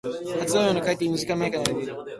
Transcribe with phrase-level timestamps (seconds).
[0.39, 1.95] 発売日の開店する二時間前から並んでいる。